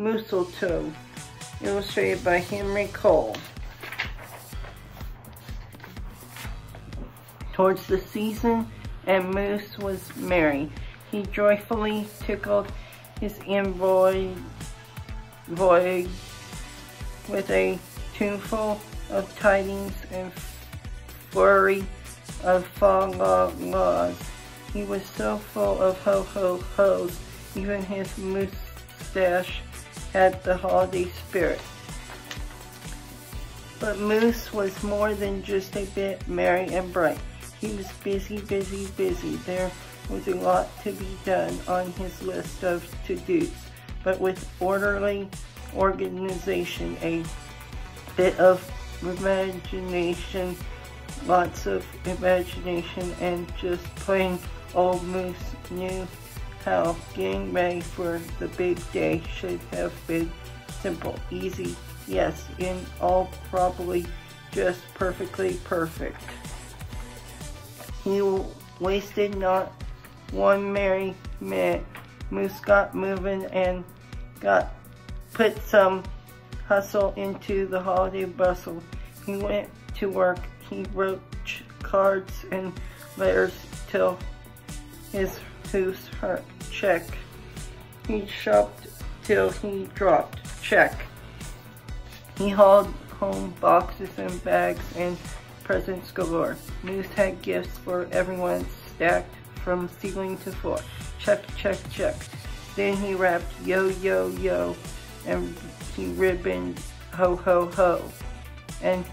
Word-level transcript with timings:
Mooseltoe, 0.00 0.90
illustrated 1.60 2.24
by 2.24 2.38
Henry 2.38 2.88
Cole. 2.90 3.36
Towards 7.52 7.86
the 7.86 8.00
season, 8.00 8.66
and 9.06 9.34
Moose 9.34 9.76
was 9.76 10.16
merry. 10.16 10.72
He 11.10 11.24
joyfully 11.24 12.06
tickled 12.20 12.72
his 13.20 13.38
envoy 13.46 14.28
void 15.48 16.08
with 17.28 17.50
a 17.50 17.78
tuneful 18.14 18.80
of 19.10 19.38
tidings 19.38 19.92
and 20.12 20.32
flurry 21.30 21.84
of 22.42 22.66
fog 22.68 23.16
laws. 23.16 24.18
He 24.72 24.84
was 24.84 25.04
so 25.04 25.36
full 25.36 25.78
of 25.78 25.98
ho 25.98 26.22
ho 26.22 26.56
ho's, 26.74 27.20
even 27.54 27.82
his 27.82 28.16
mustache 28.16 29.60
had 30.12 30.42
the 30.44 30.56
holiday 30.56 31.06
spirit. 31.28 31.60
But 33.78 33.98
Moose 33.98 34.52
was 34.52 34.82
more 34.82 35.14
than 35.14 35.42
just 35.42 35.76
a 35.76 35.86
bit 35.86 36.26
merry 36.28 36.66
and 36.74 36.92
bright. 36.92 37.18
He 37.60 37.74
was 37.76 37.90
busy, 38.04 38.38
busy, 38.40 38.86
busy. 38.96 39.36
There 39.36 39.70
was 40.10 40.28
a 40.28 40.34
lot 40.34 40.68
to 40.82 40.92
be 40.92 41.16
done 41.24 41.58
on 41.66 41.92
his 41.92 42.20
list 42.22 42.62
of 42.64 42.84
to-dos, 43.06 43.50
but 44.04 44.20
with 44.20 44.48
orderly 44.60 45.28
organization, 45.74 46.96
a 47.02 47.24
bit 48.16 48.38
of 48.38 48.68
imagination, 49.02 50.56
lots 51.26 51.66
of 51.66 51.86
imagination, 52.04 53.14
and 53.20 53.50
just 53.56 53.84
plain 53.96 54.38
old 54.74 55.02
Moose 55.04 55.36
knew 55.70 56.06
how 56.64 56.96
getting 57.14 57.52
ready 57.52 57.80
for 57.80 58.20
the 58.38 58.48
big 58.48 58.78
day 58.92 59.22
should 59.34 59.60
have 59.72 59.92
been 60.06 60.30
simple, 60.80 61.18
easy, 61.30 61.76
yes, 62.06 62.46
in 62.58 62.84
all 63.00 63.30
probably 63.50 64.06
just 64.52 64.82
perfectly 64.94 65.54
perfect. 65.64 66.20
He 68.02 68.20
wasted 68.78 69.36
not 69.36 69.72
one 70.32 70.72
merry 70.72 71.14
minute. 71.40 71.84
Moose 72.30 72.60
got 72.60 72.94
moving 72.94 73.44
and 73.46 73.84
got 74.40 74.72
put 75.32 75.58
some 75.62 76.02
hustle 76.66 77.12
into 77.16 77.66
the 77.66 77.80
holiday 77.80 78.24
bustle. 78.24 78.82
He 79.26 79.36
went 79.36 79.68
to 79.96 80.08
work. 80.08 80.38
He 80.68 80.84
wrote 80.94 81.20
cards 81.82 82.32
and 82.52 82.72
letters 83.16 83.52
till 83.88 84.18
his 85.12 85.38
hurt. 86.20 86.44
Check. 86.70 87.02
He 88.06 88.26
shopped 88.26 88.86
till 89.24 89.50
he 89.50 89.88
dropped. 89.94 90.38
Check. 90.62 91.00
He 92.36 92.48
hauled 92.48 92.92
home 93.18 93.54
boxes 93.60 94.10
and 94.16 94.42
bags 94.44 94.82
and 94.96 95.16
presents 95.62 96.10
galore. 96.10 96.56
Moose 96.82 97.06
had 97.08 97.40
gifts 97.42 97.78
for 97.78 98.08
everyone 98.12 98.66
stacked 98.94 99.34
from 99.62 99.88
ceiling 100.00 100.36
to 100.38 100.52
floor. 100.52 100.80
Check, 101.18 101.44
check, 101.56 101.78
check. 101.90 102.16
Then 102.76 102.96
he 102.96 103.14
rapped 103.14 103.52
yo, 103.64 103.88
yo, 103.88 104.28
yo, 104.28 104.74
and 105.26 105.54
he 105.94 106.06
ribboned 106.14 106.80
ho, 107.12 107.36
ho, 107.36 107.66
ho. 107.66 108.02
And 108.82 109.04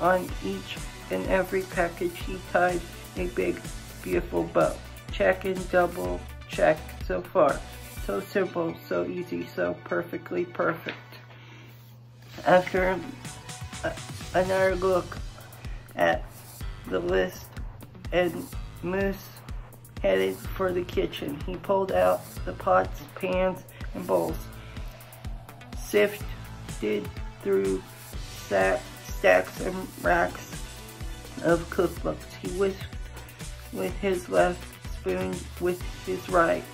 on 0.00 0.28
each 0.44 0.76
and 1.10 1.26
every 1.26 1.62
package 1.62 2.16
he 2.18 2.38
tied 2.52 2.80
a 3.16 3.26
big, 3.28 3.60
beautiful 4.02 4.44
bow. 4.44 4.74
Check 5.16 5.46
and 5.46 5.70
double 5.70 6.20
check 6.48 6.76
so 7.06 7.22
far. 7.22 7.58
So 8.04 8.20
simple, 8.20 8.76
so 8.86 9.06
easy, 9.06 9.46
so 9.46 9.74
perfectly 9.84 10.44
perfect. 10.44 10.98
After 12.46 13.00
uh, 13.82 13.92
another 14.34 14.76
look 14.76 15.16
at 15.94 16.22
the 16.88 17.00
list 17.00 17.46
and 18.12 18.46
Moose 18.82 19.28
headed 20.02 20.36
for 20.36 20.70
the 20.70 20.82
kitchen. 20.82 21.40
He 21.46 21.56
pulled 21.56 21.92
out 21.92 22.20
the 22.44 22.52
pots, 22.52 23.00
pans, 23.14 23.64
and 23.94 24.06
bowls, 24.06 24.36
sifted 25.78 27.08
through 27.42 27.82
stacks 28.46 29.60
and 29.60 29.74
racks 30.02 30.52
of 31.42 31.68
cookbooks. 31.70 32.34
He 32.42 32.48
whisked 32.58 32.84
with 33.72 33.96
his 33.98 34.28
left 34.28 34.75
spoon 35.06 35.34
with 35.60 35.80
his 36.04 36.28
right. 36.28 36.64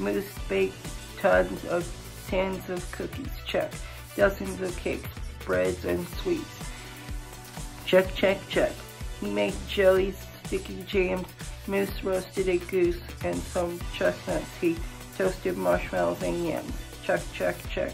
Moose 0.00 0.26
baked 0.48 0.74
tons 1.18 1.64
of 1.66 1.86
tins 2.26 2.68
of 2.68 2.90
cookies, 2.90 3.30
check. 3.46 3.72
Dozens 4.16 4.60
of 4.60 4.76
cakes, 4.76 5.08
breads, 5.44 5.84
and 5.84 6.06
sweets. 6.08 6.58
Check, 7.86 8.12
check, 8.14 8.38
check. 8.48 8.72
He 9.20 9.30
made 9.30 9.54
jellies, 9.68 10.16
sticky 10.44 10.82
jams, 10.86 11.26
Moose 11.66 12.02
roasted 12.02 12.48
a 12.48 12.58
goose 12.58 13.00
and 13.22 13.36
some 13.36 13.78
chestnuts. 13.94 14.56
He 14.60 14.76
toasted 15.16 15.56
marshmallows 15.56 16.22
and 16.22 16.44
yams. 16.44 16.72
Check, 17.04 17.20
check, 17.32 17.56
check. 17.68 17.92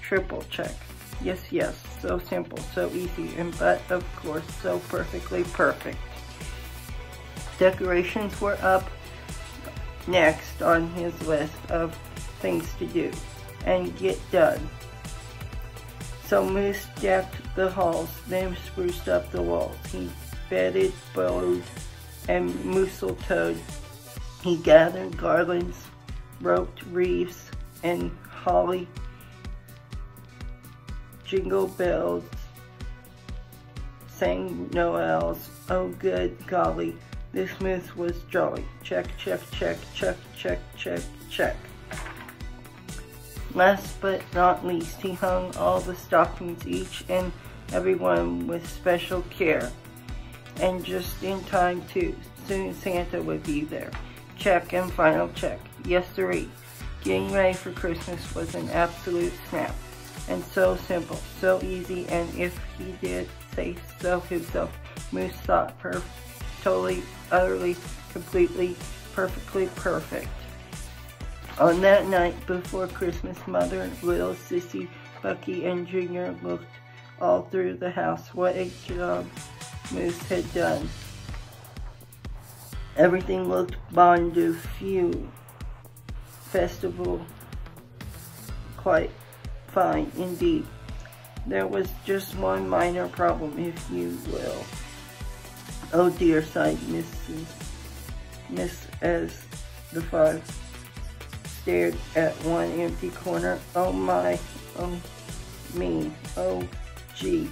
Triple 0.00 0.44
check. 0.50 0.72
Yes, 1.20 1.50
yes. 1.50 1.82
So 2.00 2.18
simple, 2.18 2.58
so 2.74 2.88
easy, 2.90 3.34
and 3.36 3.56
but 3.58 3.80
of 3.90 4.04
course, 4.16 4.44
so 4.62 4.78
perfectly 4.88 5.42
perfect. 5.44 5.98
Decorations 7.58 8.38
were 8.40 8.58
up 8.60 8.84
next 10.06 10.62
on 10.62 10.88
his 10.90 11.20
list 11.26 11.56
of 11.70 11.94
things 12.40 12.72
to 12.78 12.86
do 12.86 13.10
and 13.64 13.96
get 13.98 14.18
done. 14.30 14.68
So 16.24 16.44
Moose 16.44 16.86
decked 17.00 17.36
the 17.54 17.70
halls, 17.70 18.10
then 18.26 18.56
spruced 18.66 19.08
up 19.08 19.30
the 19.30 19.42
walls. 19.42 19.76
He 19.92 20.10
bedded 20.50 20.92
bows 21.14 21.62
and 22.28 22.64
mistletoe. 22.64 23.56
He 24.42 24.56
gathered 24.58 25.16
garlands, 25.16 25.76
roped 26.40 26.82
wreaths, 26.90 27.50
and 27.82 28.10
holly, 28.28 28.88
jingle 31.24 31.68
bells, 31.68 32.24
sang 34.08 34.68
Noels. 34.72 35.48
Oh 35.68 35.88
good 35.98 36.44
golly, 36.46 36.96
this 37.36 37.60
Moose 37.60 37.94
was 37.94 38.22
jolly. 38.30 38.64
Check, 38.82 39.14
check, 39.18 39.38
check, 39.50 39.76
check, 39.94 40.16
check, 40.34 40.58
check, 40.74 41.00
check. 41.28 41.54
Last 43.54 44.00
but 44.00 44.22
not 44.32 44.66
least, 44.66 45.02
he 45.02 45.12
hung 45.12 45.54
all 45.56 45.80
the 45.80 45.94
stockings, 45.94 46.66
each 46.66 47.04
and 47.10 47.30
every 47.74 47.94
one 47.94 48.46
with 48.46 48.66
special 48.66 49.20
care. 49.28 49.70
And 50.62 50.82
just 50.82 51.22
in 51.22 51.44
time 51.44 51.82
too. 51.92 52.16
Soon 52.48 52.72
Santa 52.72 53.22
would 53.22 53.42
be 53.42 53.64
there. 53.64 53.90
Check 54.38 54.72
and 54.72 54.90
final 54.90 55.28
check. 55.34 55.60
Yes, 55.84 56.06
sirree. 56.14 56.48
Getting 57.04 57.30
ready 57.32 57.52
for 57.52 57.70
Christmas 57.72 58.34
was 58.34 58.54
an 58.54 58.70
absolute 58.70 59.34
snap. 59.50 59.74
And 60.30 60.42
so 60.42 60.76
simple, 60.76 61.20
so 61.38 61.60
easy, 61.62 62.08
and 62.08 62.34
if 62.38 62.58
he 62.78 62.92
did 63.06 63.28
say 63.54 63.76
so 64.00 64.20
himself, 64.20 64.74
Moose 65.12 65.34
thought 65.34 65.78
per 65.78 66.02
totally, 66.66 67.00
utterly, 67.30 67.76
completely, 68.10 68.74
perfectly 69.14 69.68
perfect. 69.76 70.26
On 71.60 71.80
that 71.80 72.08
night 72.08 72.34
before 72.48 72.88
Christmas, 72.88 73.38
Mother, 73.46 73.88
Little 74.02 74.34
Sissy, 74.34 74.88
Bucky, 75.22 75.64
and 75.66 75.86
Junior 75.86 76.36
looked 76.42 76.66
all 77.20 77.42
through 77.42 77.74
the 77.76 77.92
house. 77.92 78.34
What 78.34 78.56
a 78.56 78.68
job 78.84 79.28
Moose 79.92 80.20
had 80.24 80.52
done. 80.52 80.88
Everything 82.96 83.48
looked 83.48 83.76
bon 83.92 84.32
de 84.32 84.52
feu. 84.52 85.30
Festival 86.46 87.24
quite 88.76 89.12
fine 89.68 90.10
indeed. 90.16 90.66
There 91.46 91.68
was 91.68 91.88
just 92.04 92.34
one 92.34 92.68
minor 92.68 93.06
problem, 93.06 93.56
if 93.56 93.88
you 93.88 94.18
will. 94.32 94.64
Oh 95.98 96.10
dear, 96.10 96.42
sighed 96.42 96.76
Mrs. 96.92 97.46
Miss 98.50 98.86
as 99.00 99.46
the 99.94 100.02
five 100.02 100.44
stared 101.62 101.96
at 102.14 102.34
one 102.44 102.70
empty 102.72 103.08
corner. 103.08 103.58
Oh 103.74 103.92
my, 103.92 104.38
oh 104.78 105.00
me, 105.72 106.12
oh 106.36 106.68
gee. 107.14 107.48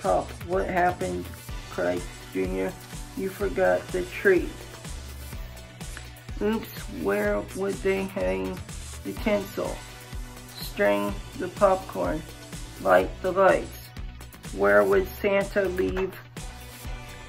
Pop, 0.00 0.30
what 0.46 0.66
happened? 0.66 1.26
cried 1.72 2.00
Junior. 2.32 2.72
You 3.18 3.28
forgot 3.28 3.86
the 3.88 4.00
tree. 4.04 4.48
Oops, 6.40 6.78
where 7.02 7.42
would 7.54 7.74
they 7.82 8.04
hang 8.04 8.58
the 9.04 9.12
tinsel? 9.12 9.76
String 10.58 11.14
the 11.38 11.48
popcorn, 11.48 12.22
light 12.80 13.10
the 13.20 13.32
lights. 13.32 13.90
Where 14.56 14.82
would 14.84 15.06
Santa 15.20 15.66
leave 15.66 16.14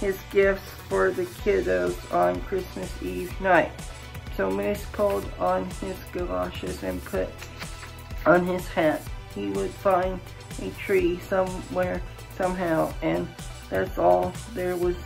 his 0.00 0.18
gifts 0.30 0.68
for 0.88 1.10
the 1.10 1.24
kiddos 1.24 1.96
on 2.14 2.40
Christmas 2.42 2.90
Eve 3.02 3.38
night? 3.40 3.72
So 4.36 4.50
Moose 4.50 4.84
pulled 4.92 5.28
on 5.38 5.64
his 5.80 5.96
galoshes 6.12 6.82
and 6.82 7.02
put 7.04 7.28
on 8.26 8.46
his 8.46 8.66
hat. 8.68 9.00
He 9.34 9.46
would 9.48 9.70
find 9.70 10.20
a 10.60 10.70
tree 10.70 11.18
somewhere, 11.20 12.02
somehow, 12.36 12.92
and 13.02 13.26
that's 13.70 13.98
all 13.98 14.32
there 14.54 14.76
was 14.76 14.96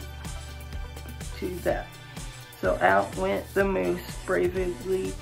to 1.39 1.49
that. 1.61 1.87
So 2.61 2.77
out 2.81 3.17
went 3.17 3.53
the 3.55 3.65
moose, 3.65 4.01
bravely 4.27 5.13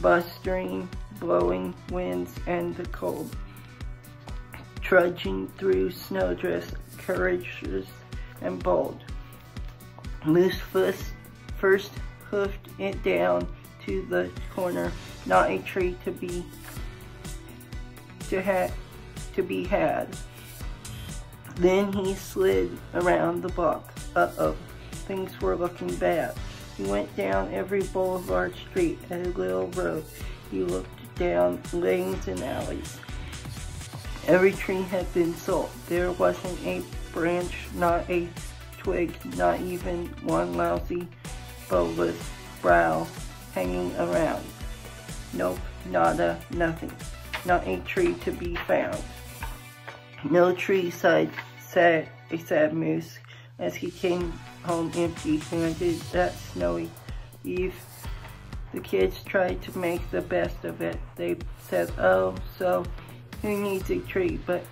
bustering, 0.00 0.88
blowing 1.20 1.74
winds 1.90 2.34
and 2.46 2.76
the 2.76 2.86
cold, 2.86 3.34
trudging 4.80 5.48
through 5.58 5.90
snowdrifts, 5.90 6.72
courageous 6.96 7.86
and 8.42 8.62
bold. 8.62 8.98
Moose 10.24 10.58
first, 10.72 11.04
first 11.58 11.92
hoofed 12.30 12.68
it 12.78 13.02
down 13.02 13.46
to 13.84 14.02
the 14.06 14.30
corner, 14.54 14.92
not 15.24 15.50
a 15.50 15.58
tree 15.60 15.96
to 16.04 16.10
be 16.10 16.44
to 18.28 18.42
have 18.42 18.74
to 19.34 19.42
be 19.42 19.64
had. 19.64 20.08
Then 21.56 21.92
he 21.92 22.14
slid 22.14 22.76
around 22.94 23.42
the 23.42 23.48
block. 23.48 23.92
Uh-oh, 24.14 24.56
things 24.90 25.40
were 25.40 25.56
looking 25.56 25.94
bad. 25.96 26.34
He 26.76 26.84
went 26.84 27.14
down 27.16 27.54
every 27.54 27.82
boulevard 27.84 28.54
street 28.56 28.98
and 29.10 29.34
little 29.36 29.68
road. 29.68 30.04
He 30.50 30.62
looked 30.62 31.14
down 31.14 31.62
lanes 31.72 32.28
and 32.28 32.42
alleys. 32.42 32.98
Every 34.26 34.52
tree 34.52 34.82
had 34.82 35.12
been 35.14 35.34
sold. 35.34 35.70
There 35.88 36.10
wasn't 36.12 36.58
a 36.66 36.82
branch, 37.16 37.56
not 37.74 38.08
a 38.10 38.28
twig, 38.76 39.10
not 39.38 39.58
even 39.62 40.06
one 40.22 40.52
lousy, 40.52 41.08
bulbous 41.70 42.14
brow 42.60 43.06
hanging 43.54 43.90
around. 43.96 44.44
Nope, 45.32 45.58
nada, 45.86 46.38
nothing. 46.50 46.92
Not 47.46 47.66
a 47.66 47.78
tree 47.80 48.12
to 48.16 48.32
be 48.32 48.54
found. 48.54 49.02
No 50.30 50.54
tree 50.54 50.90
sighed 50.90 51.30
sad, 51.58 52.06
a 52.30 52.36
sad 52.36 52.74
moose 52.74 53.18
as 53.58 53.74
he 53.74 53.90
came 53.90 54.30
home 54.62 54.92
empty-handed 54.94 55.98
that 56.12 56.34
snowy 56.52 56.90
eve. 57.44 57.74
The 58.74 58.80
kids 58.80 59.22
tried 59.24 59.62
to 59.62 59.78
make 59.78 60.10
the 60.10 60.20
best 60.20 60.66
of 60.66 60.82
it. 60.82 60.98
They 61.14 61.38
said, 61.66 61.90
oh, 61.98 62.34
so 62.58 62.84
who 63.40 63.56
needs 63.56 63.88
a 63.88 64.00
tree? 64.00 64.38
But 64.44 64.66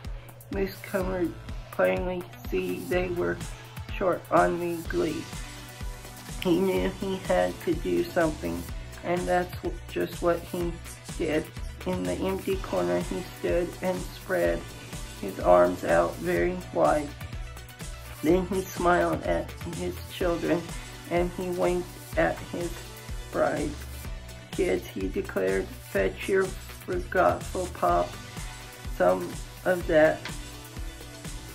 Moose 0.52 0.76
could 0.82 1.32
plainly 1.74 2.22
see 2.50 2.78
they 2.88 3.08
were 3.08 3.36
short 3.96 4.22
on 4.30 4.60
the 4.60 4.76
glee. 4.88 5.24
He 6.42 6.60
knew 6.60 6.90
he 7.00 7.16
had 7.28 7.58
to 7.62 7.74
do 7.74 8.04
something, 8.04 8.62
and 9.02 9.20
that's 9.22 9.54
just 9.88 10.22
what 10.22 10.40
he 10.40 10.72
did. 11.18 11.44
In 11.86 12.02
the 12.02 12.14
empty 12.14 12.56
corner, 12.56 13.00
he 13.00 13.22
stood 13.38 13.68
and 13.82 13.98
spread 14.00 14.60
his 15.20 15.38
arms 15.40 15.84
out 15.84 16.14
very 16.16 16.56
wide. 16.72 17.08
Then 18.22 18.46
he 18.46 18.62
smiled 18.62 19.22
at 19.24 19.50
his 19.76 19.94
children, 20.12 20.62
and 21.10 21.30
he 21.32 21.50
winked 21.50 21.88
at 22.16 22.38
his 22.52 22.72
bride. 23.32 23.70
Kids, 24.50 24.86
he 24.86 25.08
declared, 25.08 25.66
fetch 25.66 26.28
your 26.28 26.44
forgetful 26.44 27.68
pop 27.74 28.08
some 28.96 29.28
of 29.64 29.86
that 29.86 30.20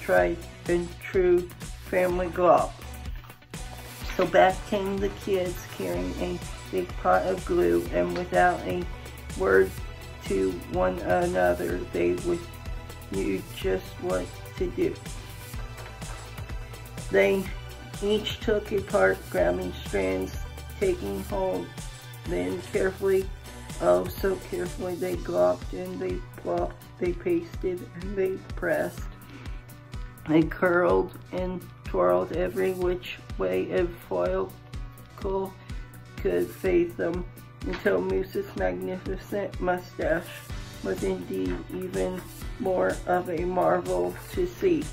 tried 0.09 0.37
and 0.67 0.89
true 0.99 1.47
family 1.85 2.25
glop. 2.29 2.71
So 4.17 4.25
back 4.25 4.55
came 4.65 4.97
the 4.97 5.09
kids 5.23 5.55
carrying 5.77 6.11
a 6.19 6.39
big 6.71 6.87
pot 6.97 7.27
of 7.27 7.45
glue 7.45 7.87
and 7.93 8.17
without 8.17 8.59
a 8.61 8.83
word 9.37 9.69
to 10.25 10.49
one 10.71 10.97
another, 10.97 11.77
they 11.93 12.13
would 12.25 12.39
knew 13.11 13.39
just 13.55 13.85
what 14.01 14.25
to 14.57 14.65
do. 14.71 14.95
They 17.11 17.43
each 18.01 18.39
took 18.39 18.71
a 18.71 18.81
part, 18.81 19.19
grabbing 19.29 19.73
strands, 19.85 20.35
taking 20.79 21.23
hold, 21.25 21.67
then 22.25 22.59
carefully, 22.73 23.29
oh 23.79 24.07
so 24.07 24.37
carefully, 24.49 24.95
they 24.95 25.17
glopped 25.17 25.71
and 25.73 25.99
they 25.99 26.15
plopped, 26.37 26.83
they 26.97 27.13
pasted 27.13 27.87
and 28.01 28.17
they 28.17 28.37
pressed. 28.55 29.03
They 30.29 30.43
curled 30.43 31.17
and 31.31 31.59
twirled 31.85 32.33
every 32.33 32.73
which 32.73 33.17
way 33.39 33.71
a 33.71 33.87
foil 33.87 34.53
could 35.17 36.47
face 36.47 36.93
them 36.93 37.25
until 37.65 37.99
Moose's 37.99 38.55
magnificent 38.55 39.59
mustache 39.59 40.27
was 40.83 41.03
indeed 41.03 41.57
even 41.73 42.21
more 42.59 42.95
of 43.07 43.27
a 43.31 43.43
marvel 43.43 44.13
to 44.33 44.45
see. 44.45 44.83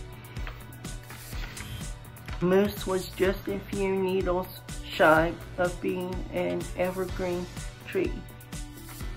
Moose 2.41 2.87
was 2.87 3.11
just 3.11 3.47
a 3.47 3.59
few 3.59 3.95
needles 3.95 4.61
shy 4.91 5.35
of 5.59 5.79
being 5.83 6.15
an 6.33 6.63
evergreen 6.79 7.45
tree. 7.87 8.13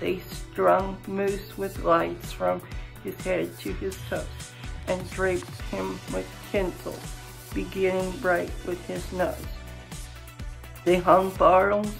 They 0.01 0.19
strung 0.19 0.97
Moose 1.07 1.57
with 1.57 1.85
lights 1.85 2.33
from 2.33 2.61
his 3.05 3.15
head 3.21 3.57
to 3.59 3.71
his 3.75 3.97
toes 4.09 4.48
and 4.89 5.09
draped 5.11 5.61
him 5.71 5.99
with 6.11 6.27
tinsel, 6.51 6.95
beginning 7.53 8.11
bright 8.19 8.51
with 8.65 8.83
his 8.87 9.09
nose. 9.13 9.35
They 10.83 10.97
hung 10.97 11.29
balls, 11.31 11.93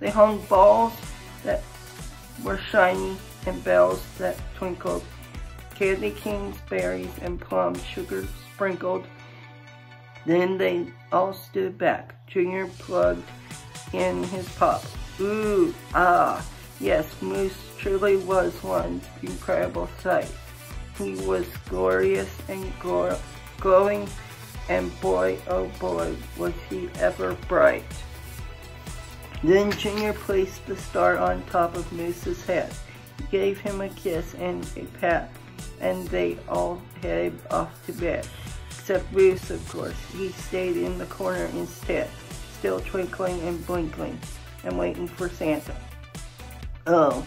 they 0.00 0.10
hung 0.10 0.40
balls 0.46 0.92
that 1.44 1.62
were 2.42 2.58
shiny 2.58 3.16
and 3.46 3.62
bells 3.62 4.02
that 4.18 4.36
twinkled, 4.56 5.04
candy 5.74 6.10
canes, 6.10 6.56
berries, 6.68 7.12
and 7.22 7.40
plum 7.40 7.74
sugar 7.80 8.26
sprinkled. 8.54 9.06
Then 10.24 10.58
they 10.58 10.86
all 11.12 11.32
stood 11.32 11.78
back. 11.78 12.26
Junior 12.26 12.66
plugged 12.78 13.24
in 13.92 14.24
his 14.24 14.48
pop. 14.56 14.82
Ooh, 15.20 15.74
ah, 15.94 16.44
yes, 16.80 17.06
Moose 17.22 17.56
truly 17.78 18.16
was 18.16 18.52
one 18.62 19.00
incredible 19.22 19.88
sight. 20.02 20.30
He 20.98 21.14
was 21.26 21.46
glorious 21.68 22.34
and 22.48 22.72
glowing, 23.58 24.08
and 24.68 25.00
boy, 25.00 25.38
oh 25.48 25.66
boy, 25.78 26.16
was 26.36 26.54
he 26.70 26.88
ever 26.98 27.34
bright. 27.48 27.84
Then 29.42 29.70
Junior 29.72 30.12
placed 30.12 30.66
the 30.66 30.76
star 30.76 31.18
on 31.18 31.42
top 31.44 31.76
of 31.76 31.92
Moose's 31.92 32.44
head 32.44 32.72
gave 33.30 33.58
him 33.58 33.80
a 33.80 33.88
kiss 33.90 34.34
and 34.34 34.68
a 34.76 34.84
pat, 34.98 35.30
and 35.80 36.06
they 36.08 36.38
all 36.48 36.80
headed 37.02 37.38
off 37.50 37.84
to 37.86 37.92
bed. 37.92 38.26
Except 38.70 39.10
Bruce, 39.12 39.50
of 39.50 39.68
course. 39.68 39.96
He 40.12 40.28
stayed 40.30 40.76
in 40.76 40.98
the 40.98 41.06
corner 41.06 41.46
instead, 41.46 42.08
still 42.58 42.80
twinkling 42.80 43.40
and 43.40 43.64
blinking, 43.66 44.18
and 44.64 44.78
waiting 44.78 45.08
for 45.08 45.28
Santa. 45.28 45.74
Oh, 46.86 47.26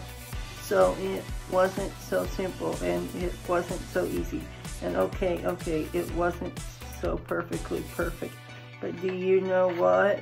so 0.70 0.96
it 1.00 1.24
wasn't 1.50 1.92
so 2.00 2.24
simple, 2.26 2.76
and 2.80 3.12
it 3.16 3.32
wasn't 3.48 3.80
so 3.92 4.04
easy. 4.04 4.40
And 4.82 4.96
okay, 4.96 5.44
okay, 5.44 5.88
it 5.92 6.08
wasn't 6.14 6.56
so 7.00 7.16
perfectly 7.16 7.82
perfect. 7.96 8.32
But 8.80 9.00
do 9.02 9.12
you 9.12 9.40
know 9.40 9.66
what? 9.74 10.20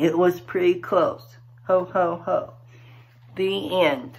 It 0.00 0.16
was 0.16 0.40
pretty 0.40 0.80
close. 0.80 1.36
Ho, 1.66 1.84
ho, 1.84 2.22
ho. 2.24 2.54
The 3.36 3.78
end. 3.82 4.16